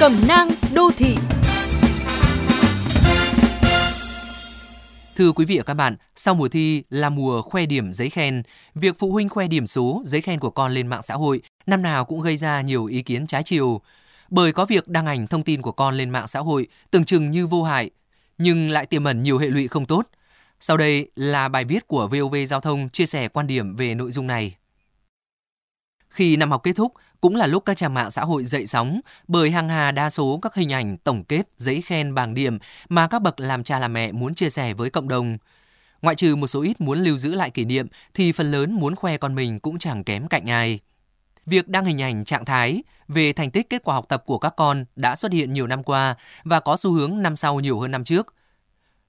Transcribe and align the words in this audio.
Cẩm 0.00 0.16
nang 0.28 0.48
đô 0.74 0.90
thị 0.96 1.16
Thưa 5.16 5.32
quý 5.32 5.44
vị 5.44 5.56
và 5.58 5.62
các 5.62 5.74
bạn, 5.74 5.96
sau 6.16 6.34
mùa 6.34 6.48
thi 6.48 6.82
là 6.90 7.10
mùa 7.10 7.42
khoe 7.42 7.66
điểm 7.66 7.92
giấy 7.92 8.10
khen. 8.10 8.42
Việc 8.74 8.98
phụ 8.98 9.12
huynh 9.12 9.28
khoe 9.28 9.48
điểm 9.48 9.66
số, 9.66 10.02
giấy 10.04 10.20
khen 10.20 10.40
của 10.40 10.50
con 10.50 10.72
lên 10.72 10.86
mạng 10.86 11.02
xã 11.02 11.14
hội 11.14 11.42
năm 11.66 11.82
nào 11.82 12.04
cũng 12.04 12.20
gây 12.20 12.36
ra 12.36 12.60
nhiều 12.60 12.84
ý 12.84 13.02
kiến 13.02 13.26
trái 13.26 13.42
chiều. 13.42 13.80
Bởi 14.30 14.52
có 14.52 14.64
việc 14.64 14.88
đăng 14.88 15.06
ảnh 15.06 15.26
thông 15.26 15.42
tin 15.42 15.62
của 15.62 15.72
con 15.72 15.94
lên 15.94 16.10
mạng 16.10 16.28
xã 16.28 16.40
hội 16.40 16.66
tưởng 16.90 17.04
chừng 17.04 17.30
như 17.30 17.46
vô 17.46 17.62
hại, 17.62 17.90
nhưng 18.38 18.70
lại 18.70 18.86
tiềm 18.86 19.04
ẩn 19.04 19.22
nhiều 19.22 19.38
hệ 19.38 19.46
lụy 19.46 19.68
không 19.68 19.86
tốt. 19.86 20.06
Sau 20.60 20.76
đây 20.76 21.10
là 21.16 21.48
bài 21.48 21.64
viết 21.64 21.86
của 21.86 22.08
VOV 22.08 22.34
Giao 22.48 22.60
thông 22.60 22.88
chia 22.88 23.06
sẻ 23.06 23.28
quan 23.28 23.46
điểm 23.46 23.76
về 23.76 23.94
nội 23.94 24.10
dung 24.10 24.26
này. 24.26 24.54
Khi 26.10 26.36
năm 26.36 26.50
học 26.50 26.62
kết 26.62 26.72
thúc, 26.72 26.92
cũng 27.20 27.36
là 27.36 27.46
lúc 27.46 27.64
các 27.64 27.76
trang 27.76 27.94
mạng 27.94 28.10
xã 28.10 28.22
hội 28.22 28.44
dậy 28.44 28.66
sóng 28.66 29.00
bởi 29.28 29.50
hàng 29.50 29.68
hà 29.68 29.90
đa 29.90 30.10
số 30.10 30.38
các 30.42 30.54
hình 30.54 30.72
ảnh 30.72 30.96
tổng 30.96 31.24
kết, 31.24 31.42
giấy 31.56 31.80
khen 31.80 32.14
bảng 32.14 32.34
điểm 32.34 32.58
mà 32.88 33.06
các 33.06 33.22
bậc 33.22 33.40
làm 33.40 33.64
cha 33.64 33.78
làm 33.78 33.92
mẹ 33.92 34.12
muốn 34.12 34.34
chia 34.34 34.50
sẻ 34.50 34.74
với 34.74 34.90
cộng 34.90 35.08
đồng. 35.08 35.36
Ngoại 36.02 36.16
trừ 36.16 36.36
một 36.36 36.46
số 36.46 36.62
ít 36.62 36.80
muốn 36.80 36.98
lưu 36.98 37.16
giữ 37.16 37.34
lại 37.34 37.50
kỷ 37.50 37.64
niệm 37.64 37.86
thì 38.14 38.32
phần 38.32 38.50
lớn 38.50 38.72
muốn 38.72 38.96
khoe 38.96 39.16
con 39.16 39.34
mình 39.34 39.58
cũng 39.58 39.78
chẳng 39.78 40.04
kém 40.04 40.28
cạnh 40.28 40.50
ai. 40.50 40.80
Việc 41.46 41.68
đăng 41.68 41.84
hình 41.84 42.02
ảnh 42.02 42.24
trạng 42.24 42.44
thái 42.44 42.82
về 43.08 43.32
thành 43.32 43.50
tích 43.50 43.70
kết 43.70 43.82
quả 43.84 43.94
học 43.94 44.06
tập 44.08 44.22
của 44.26 44.38
các 44.38 44.54
con 44.56 44.84
đã 44.96 45.16
xuất 45.16 45.32
hiện 45.32 45.52
nhiều 45.52 45.66
năm 45.66 45.82
qua 45.82 46.14
và 46.44 46.60
có 46.60 46.76
xu 46.76 46.92
hướng 46.92 47.22
năm 47.22 47.36
sau 47.36 47.60
nhiều 47.60 47.80
hơn 47.80 47.90
năm 47.90 48.04
trước. 48.04 48.34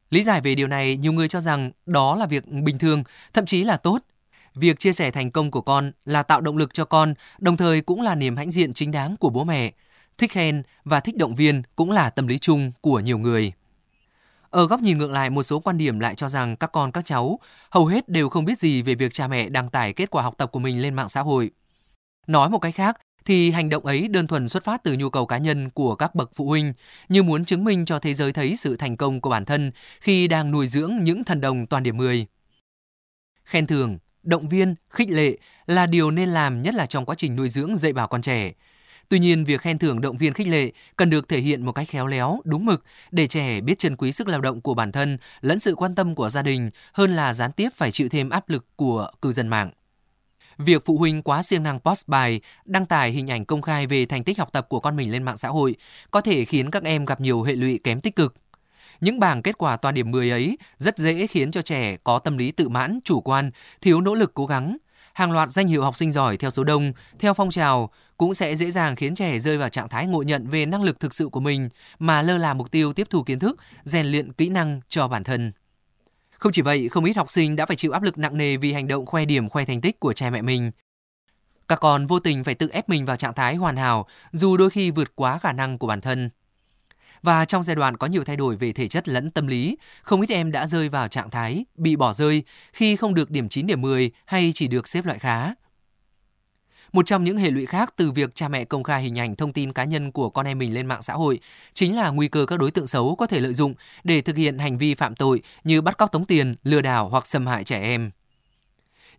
Lý 0.10 0.24
giải 0.24 0.42
về 0.42 0.56
điều 0.56 0.68
này, 0.68 0.98
nhiều 0.98 1.14
người 1.14 1.28
cho 1.28 1.40
rằng 1.40 1.72
đó 1.86 2.16
là 2.16 2.26
việc 2.26 2.48
bình 2.48 2.78
thường, 2.78 3.04
thậm 3.34 3.46
chí 3.46 3.64
là 3.64 3.78
tốt 3.78 4.00
Việc 4.56 4.80
chia 4.80 4.92
sẻ 4.92 5.12
thành 5.12 5.32
công 5.32 5.52
của 5.52 5.62
con 5.62 5.92
là 6.06 6.24
tạo 6.24 6.42
động 6.42 6.58
lực 6.58 6.74
cho 6.74 6.86
con, 6.86 7.14
đồng 7.40 7.58
thời 7.58 7.82
cũng 7.82 8.02
là 8.02 8.16
niềm 8.16 8.36
hãnh 8.36 8.52
diện 8.52 8.74
chính 8.74 8.92
đáng 8.92 9.16
của 9.18 9.30
bố 9.30 9.44
mẹ. 9.44 9.72
Thích 10.18 10.32
khen 10.32 10.64
và 10.84 11.00
thích 11.00 11.18
động 11.18 11.36
viên 11.36 11.62
cũng 11.76 11.92
là 11.92 12.10
tâm 12.10 12.28
lý 12.28 12.38
chung 12.40 12.72
của 12.82 13.00
nhiều 13.00 13.18
người. 13.18 13.54
Ở 14.50 14.68
góc 14.68 14.82
nhìn 14.82 14.98
ngược 14.98 15.12
lại, 15.12 15.30
một 15.30 15.44
số 15.44 15.60
quan 15.60 15.78
điểm 15.78 16.00
lại 16.00 16.16
cho 16.16 16.30
rằng 16.30 16.56
các 16.56 16.72
con 16.72 16.92
các 16.92 17.06
cháu 17.06 17.40
hầu 17.70 17.86
hết 17.86 18.10
đều 18.10 18.30
không 18.30 18.46
biết 18.46 18.60
gì 18.60 18.82
về 18.82 18.96
việc 18.96 19.14
cha 19.14 19.28
mẹ 19.28 19.50
đăng 19.50 19.70
tải 19.70 19.94
kết 19.94 20.10
quả 20.10 20.24
học 20.24 20.34
tập 20.38 20.52
của 20.52 20.60
mình 20.60 20.82
lên 20.82 20.94
mạng 20.94 21.10
xã 21.10 21.22
hội. 21.22 21.52
Nói 22.28 22.50
một 22.50 22.60
cách 22.60 22.76
khác, 22.76 22.98
thì 23.26 23.52
hành 23.52 23.70
động 23.70 23.86
ấy 23.86 24.08
đơn 24.08 24.28
thuần 24.28 24.48
xuất 24.48 24.64
phát 24.64 24.84
từ 24.84 24.94
nhu 24.94 25.10
cầu 25.10 25.26
cá 25.26 25.38
nhân 25.38 25.70
của 25.70 25.96
các 25.96 26.16
bậc 26.16 26.32
phụ 26.36 26.48
huynh, 26.48 26.74
như 27.10 27.24
muốn 27.24 27.46
chứng 27.46 27.64
minh 27.64 27.86
cho 27.86 28.00
thế 28.00 28.14
giới 28.14 28.34
thấy 28.34 28.56
sự 28.56 28.76
thành 28.76 28.98
công 28.98 29.22
của 29.22 29.30
bản 29.30 29.46
thân 29.46 29.72
khi 30.02 30.28
đang 30.28 30.52
nuôi 30.52 30.68
dưỡng 30.68 30.98
những 31.04 31.24
thần 31.24 31.42
đồng 31.42 31.68
toàn 31.68 31.84
điểm 31.84 31.98
10. 31.98 32.26
Khen 33.44 33.68
thưởng, 33.68 33.98
động 34.24 34.50
viên, 34.50 34.76
khích 34.90 35.10
lệ 35.10 35.38
là 35.66 35.86
điều 35.86 36.12
nên 36.12 36.30
làm 36.30 36.62
nhất 36.62 36.76
là 36.76 36.86
trong 36.86 37.06
quá 37.06 37.16
trình 37.16 37.36
nuôi 37.36 37.50
dưỡng 37.50 37.78
dạy 37.78 37.94
bảo 37.94 38.08
con 38.08 38.22
trẻ. 38.22 38.52
Tuy 39.10 39.20
nhiên, 39.20 39.46
việc 39.46 39.62
khen 39.62 39.78
thưởng 39.78 40.02
động 40.02 40.18
viên 40.18 40.34
khích 40.34 40.48
lệ 40.48 40.72
cần 40.96 41.10
được 41.10 41.28
thể 41.28 41.40
hiện 41.40 41.66
một 41.66 41.72
cách 41.72 41.88
khéo 41.90 42.08
léo, 42.08 42.42
đúng 42.44 42.66
mực 42.66 42.84
để 43.12 43.28
trẻ 43.28 43.62
biết 43.62 43.80
trân 43.80 43.96
quý 43.96 44.12
sức 44.12 44.28
lao 44.28 44.42
động 44.42 44.62
của 44.62 44.74
bản 44.74 44.92
thân 44.92 45.18
lẫn 45.42 45.60
sự 45.60 45.76
quan 45.76 45.96
tâm 45.96 46.16
của 46.16 46.30
gia 46.30 46.42
đình 46.42 46.70
hơn 46.94 47.16
là 47.16 47.34
gián 47.34 47.52
tiếp 47.52 47.70
phải 47.76 47.92
chịu 47.92 48.10
thêm 48.10 48.30
áp 48.30 48.50
lực 48.50 48.66
của 48.76 49.12
cư 49.22 49.32
dân 49.32 49.48
mạng. 49.48 49.70
Việc 50.58 50.86
phụ 50.86 50.98
huynh 50.98 51.22
quá 51.24 51.44
siêng 51.44 51.64
năng 51.64 51.80
post 51.80 52.08
bài, 52.08 52.42
đăng 52.66 52.86
tải 52.86 53.12
hình 53.12 53.32
ảnh 53.32 53.46
công 53.46 53.62
khai 53.62 53.88
về 53.88 54.06
thành 54.06 54.24
tích 54.24 54.40
học 54.40 54.50
tập 54.54 54.66
của 54.70 54.80
con 54.80 54.96
mình 54.96 55.12
lên 55.12 55.24
mạng 55.24 55.38
xã 55.38 55.50
hội 55.50 55.76
có 56.12 56.22
thể 56.22 56.46
khiến 56.46 56.72
các 56.72 56.84
em 56.84 57.06
gặp 57.06 57.22
nhiều 57.22 57.44
hệ 57.44 57.54
lụy 57.54 57.80
kém 57.84 58.02
tích 58.02 58.16
cực. 58.16 58.36
Những 59.02 59.20
bảng 59.20 59.42
kết 59.42 59.58
quả 59.58 59.78
toàn 59.78 59.96
điểm 59.96 60.12
10 60.12 60.30
ấy 60.30 60.58
rất 60.78 60.98
dễ 60.98 61.28
khiến 61.28 61.52
cho 61.52 61.62
trẻ 61.62 61.98
có 62.04 62.20
tâm 62.20 62.38
lý 62.38 62.52
tự 62.52 62.70
mãn, 62.70 63.00
chủ 63.04 63.22
quan, 63.22 63.52
thiếu 63.82 64.02
nỗ 64.02 64.16
lực 64.16 64.32
cố 64.34 64.46
gắng. 64.46 64.78
Hàng 65.14 65.32
loạt 65.32 65.50
danh 65.50 65.68
hiệu 65.68 65.82
học 65.82 65.98
sinh 65.98 66.12
giỏi 66.12 66.38
theo 66.38 66.50
số 66.50 66.64
đông, 66.64 66.94
theo 67.20 67.34
phong 67.34 67.50
trào 67.50 67.90
cũng 68.18 68.34
sẽ 68.34 68.56
dễ 68.56 68.72
dàng 68.72 68.96
khiến 68.96 69.16
trẻ 69.16 69.40
rơi 69.40 69.58
vào 69.58 69.70
trạng 69.70 69.90
thái 69.90 70.08
ngộ 70.08 70.22
nhận 70.22 70.48
về 70.48 70.66
năng 70.66 70.84
lực 70.84 71.00
thực 71.00 71.14
sự 71.14 71.30
của 71.30 71.40
mình 71.40 71.70
mà 72.00 72.22
lơ 72.22 72.38
là 72.38 72.54
mục 72.54 72.72
tiêu 72.72 72.94
tiếp 72.94 73.08
thu 73.10 73.24
kiến 73.24 73.40
thức, 73.40 73.58
rèn 73.84 74.06
luyện 74.06 74.34
kỹ 74.34 74.50
năng 74.50 74.82
cho 74.88 75.08
bản 75.08 75.24
thân. 75.24 75.52
Không 76.32 76.52
chỉ 76.52 76.62
vậy, 76.62 76.90
không 76.90 77.06
ít 77.06 77.18
học 77.18 77.30
sinh 77.30 77.56
đã 77.56 77.66
phải 77.66 77.76
chịu 77.76 77.92
áp 77.92 78.04
lực 78.04 78.18
nặng 78.18 78.38
nề 78.38 78.58
vì 78.58 78.74
hành 78.74 78.88
động 78.88 79.06
khoe 79.06 79.26
điểm, 79.26 79.50
khoe 79.50 79.66
thành 79.66 79.82
tích 79.82 80.00
của 80.00 80.14
cha 80.14 80.30
mẹ 80.30 80.42
mình. 80.42 80.72
Các 81.68 81.80
con 81.80 82.06
vô 82.06 82.20
tình 82.20 82.44
phải 82.44 82.56
tự 82.56 82.70
ép 82.70 82.90
mình 82.90 83.06
vào 83.06 83.16
trạng 83.16 83.34
thái 83.34 83.56
hoàn 83.56 83.78
hảo, 83.78 84.06
dù 84.32 84.58
đôi 84.58 84.70
khi 84.70 84.92
vượt 84.92 85.16
quá 85.16 85.40
khả 85.40 85.52
năng 85.52 85.78
của 85.78 85.88
bản 85.88 86.02
thân. 86.02 86.30
Và 87.24 87.46
trong 87.46 87.64
giai 87.64 87.76
đoạn 87.76 87.98
có 87.98 88.08
nhiều 88.08 88.24
thay 88.24 88.36
đổi 88.36 88.56
về 88.56 88.72
thể 88.72 88.88
chất 88.88 89.08
lẫn 89.08 89.32
tâm 89.32 89.48
lý, 89.48 89.78
không 90.02 90.22
ít 90.22 90.30
em 90.30 90.52
đã 90.52 90.68
rơi 90.68 90.90
vào 90.90 91.08
trạng 91.08 91.30
thái 91.30 91.66
bị 91.76 91.96
bỏ 91.96 92.14
rơi 92.14 92.44
khi 92.74 92.96
không 92.96 93.14
được 93.14 93.32
điểm 93.32 93.50
9 93.50 93.68
điểm 93.68 93.82
10 93.82 94.12
hay 94.26 94.52
chỉ 94.56 94.68
được 94.68 94.88
xếp 94.88 95.06
loại 95.06 95.20
khá. 95.20 95.54
Một 96.94 97.06
trong 97.06 97.24
những 97.24 97.38
hệ 97.38 97.52
lụy 97.52 97.66
khác 97.66 97.94
từ 97.96 98.12
việc 98.12 98.36
cha 98.36 98.48
mẹ 98.48 98.66
công 98.66 98.84
khai 98.84 99.02
hình 99.02 99.20
ảnh 99.20 99.36
thông 99.36 99.54
tin 99.54 99.74
cá 99.74 99.84
nhân 99.84 100.12
của 100.12 100.30
con 100.30 100.48
em 100.48 100.58
mình 100.58 100.74
lên 100.74 100.88
mạng 100.88 101.02
xã 101.02 101.14
hội 101.14 101.40
chính 101.74 101.96
là 101.96 102.10
nguy 102.10 102.28
cơ 102.28 102.46
các 102.46 102.60
đối 102.60 102.72
tượng 102.72 102.88
xấu 102.88 103.16
có 103.16 103.28
thể 103.28 103.40
lợi 103.40 103.54
dụng 103.54 103.74
để 104.04 104.22
thực 104.22 104.38
hiện 104.38 104.58
hành 104.58 104.78
vi 104.78 104.96
phạm 104.96 105.16
tội 105.16 105.42
như 105.64 105.82
bắt 105.82 105.98
cóc 105.98 106.12
tống 106.12 106.26
tiền, 106.26 106.56
lừa 106.64 106.82
đảo 106.82 107.10
hoặc 107.10 107.28
xâm 107.28 107.48
hại 107.48 107.64
trẻ 107.64 107.82
em. 107.82 108.12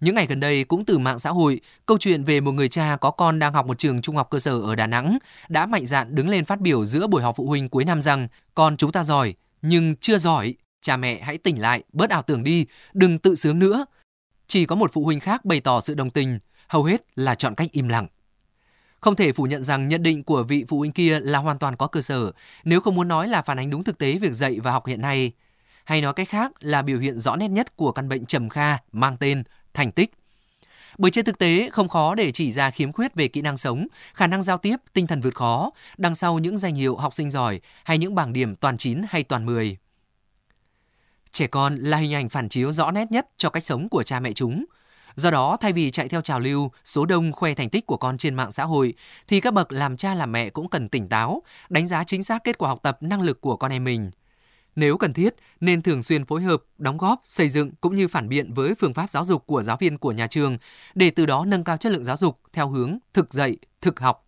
Những 0.02 0.14
ngày 0.14 0.26
gần 0.26 0.40
đây 0.40 0.64
cũng 0.64 0.84
từ 0.84 0.98
mạng 0.98 1.18
xã 1.18 1.30
hội, 1.30 1.60
câu 1.86 1.98
chuyện 1.98 2.24
về 2.24 2.40
một 2.40 2.52
người 2.52 2.68
cha 2.68 2.96
có 3.00 3.10
con 3.10 3.38
đang 3.38 3.52
học 3.52 3.66
một 3.66 3.78
trường 3.78 4.02
trung 4.02 4.16
học 4.16 4.28
cơ 4.30 4.38
sở 4.38 4.60
ở 4.60 4.74
Đà 4.74 4.86
Nẵng 4.86 5.18
đã 5.48 5.66
mạnh 5.66 5.86
dạn 5.86 6.14
đứng 6.14 6.28
lên 6.28 6.44
phát 6.44 6.60
biểu 6.60 6.84
giữa 6.84 7.06
buổi 7.06 7.22
họp 7.22 7.36
phụ 7.36 7.46
huynh 7.46 7.68
cuối 7.68 7.84
năm 7.84 8.02
rằng 8.02 8.28
con 8.54 8.76
chúng 8.76 8.92
ta 8.92 9.04
giỏi, 9.04 9.34
nhưng 9.62 9.96
chưa 9.96 10.18
giỏi. 10.18 10.54
Cha 10.80 10.96
mẹ 10.96 11.22
hãy 11.22 11.38
tỉnh 11.38 11.60
lại, 11.60 11.82
bớt 11.92 12.10
ảo 12.10 12.22
tưởng 12.22 12.44
đi, 12.44 12.66
đừng 12.92 13.18
tự 13.18 13.34
sướng 13.34 13.58
nữa. 13.58 13.86
Chỉ 14.46 14.66
có 14.66 14.76
một 14.76 14.92
phụ 14.92 15.04
huynh 15.04 15.20
khác 15.20 15.44
bày 15.44 15.60
tỏ 15.60 15.80
sự 15.80 15.94
đồng 15.94 16.10
tình, 16.10 16.38
hầu 16.68 16.84
hết 16.84 17.02
là 17.16 17.34
chọn 17.34 17.54
cách 17.54 17.72
im 17.72 17.88
lặng. 17.88 18.06
Không 19.00 19.16
thể 19.16 19.32
phủ 19.32 19.44
nhận 19.44 19.64
rằng 19.64 19.88
nhận 19.88 20.02
định 20.02 20.24
của 20.24 20.42
vị 20.42 20.64
phụ 20.68 20.78
huynh 20.78 20.92
kia 20.92 21.20
là 21.20 21.38
hoàn 21.38 21.58
toàn 21.58 21.76
có 21.76 21.86
cơ 21.86 22.00
sở, 22.00 22.32
nếu 22.64 22.80
không 22.80 22.94
muốn 22.94 23.08
nói 23.08 23.28
là 23.28 23.42
phản 23.42 23.58
ánh 23.58 23.70
đúng 23.70 23.84
thực 23.84 23.98
tế 23.98 24.18
việc 24.18 24.32
dạy 24.32 24.60
và 24.60 24.72
học 24.72 24.86
hiện 24.86 25.00
nay. 25.00 25.32
Hay 25.84 26.00
nói 26.00 26.12
cách 26.12 26.28
khác 26.28 26.52
là 26.60 26.82
biểu 26.82 26.98
hiện 26.98 27.18
rõ 27.18 27.36
nét 27.36 27.48
nhất 27.48 27.76
của 27.76 27.92
căn 27.92 28.08
bệnh 28.08 28.26
trầm 28.26 28.48
kha 28.48 28.78
mang 28.92 29.16
tên 29.16 29.42
thành 29.74 29.92
tích. 29.92 30.12
Bởi 30.98 31.10
trên 31.10 31.24
thực 31.24 31.38
tế, 31.38 31.68
không 31.72 31.88
khó 31.88 32.14
để 32.14 32.32
chỉ 32.32 32.52
ra 32.52 32.70
khiếm 32.70 32.92
khuyết 32.92 33.14
về 33.14 33.28
kỹ 33.28 33.42
năng 33.42 33.56
sống, 33.56 33.86
khả 34.14 34.26
năng 34.26 34.42
giao 34.42 34.58
tiếp, 34.58 34.76
tinh 34.92 35.06
thần 35.06 35.20
vượt 35.20 35.34
khó, 35.34 35.70
đằng 35.96 36.14
sau 36.14 36.38
những 36.38 36.58
danh 36.58 36.74
hiệu 36.74 36.96
học 36.96 37.14
sinh 37.14 37.30
giỏi 37.30 37.60
hay 37.84 37.98
những 37.98 38.14
bảng 38.14 38.32
điểm 38.32 38.56
toàn 38.56 38.76
9 38.76 39.02
hay 39.08 39.22
toàn 39.22 39.46
10. 39.46 39.76
Trẻ 41.30 41.46
con 41.46 41.76
là 41.76 41.96
hình 41.96 42.14
ảnh 42.14 42.28
phản 42.28 42.48
chiếu 42.48 42.72
rõ 42.72 42.90
nét 42.90 43.10
nhất 43.10 43.26
cho 43.36 43.50
cách 43.50 43.64
sống 43.64 43.88
của 43.88 44.02
cha 44.02 44.20
mẹ 44.20 44.32
chúng. 44.32 44.64
Do 45.14 45.30
đó, 45.30 45.56
thay 45.60 45.72
vì 45.72 45.90
chạy 45.90 46.08
theo 46.08 46.20
trào 46.20 46.40
lưu, 46.40 46.70
số 46.84 47.06
đông 47.06 47.32
khoe 47.32 47.54
thành 47.54 47.70
tích 47.70 47.86
của 47.86 47.96
con 47.96 48.18
trên 48.18 48.34
mạng 48.34 48.52
xã 48.52 48.64
hội, 48.64 48.94
thì 49.28 49.40
các 49.40 49.54
bậc 49.54 49.72
làm 49.72 49.96
cha 49.96 50.14
làm 50.14 50.32
mẹ 50.32 50.50
cũng 50.50 50.68
cần 50.68 50.88
tỉnh 50.88 51.08
táo, 51.08 51.42
đánh 51.68 51.86
giá 51.86 52.04
chính 52.04 52.24
xác 52.24 52.44
kết 52.44 52.58
quả 52.58 52.68
học 52.68 52.78
tập 52.82 52.98
năng 53.00 53.22
lực 53.22 53.40
của 53.40 53.56
con 53.56 53.72
em 53.72 53.84
mình– 53.84 54.10
nếu 54.76 54.96
cần 54.96 55.12
thiết, 55.12 55.34
nên 55.60 55.82
thường 55.82 56.02
xuyên 56.02 56.24
phối 56.24 56.42
hợp, 56.42 56.62
đóng 56.78 56.98
góp, 56.98 57.22
xây 57.24 57.48
dựng 57.48 57.70
cũng 57.80 57.94
như 57.94 58.08
phản 58.08 58.28
biện 58.28 58.54
với 58.54 58.74
phương 58.78 58.94
pháp 58.94 59.10
giáo 59.10 59.24
dục 59.24 59.46
của 59.46 59.62
giáo 59.62 59.76
viên 59.80 59.98
của 59.98 60.12
nhà 60.12 60.26
trường 60.26 60.58
để 60.94 61.10
từ 61.10 61.26
đó 61.26 61.44
nâng 61.44 61.64
cao 61.64 61.76
chất 61.76 61.92
lượng 61.92 62.04
giáo 62.04 62.16
dục 62.16 62.40
theo 62.52 62.68
hướng 62.68 62.98
thực 63.14 63.32
dạy, 63.32 63.56
thực 63.80 64.00
học, 64.00 64.26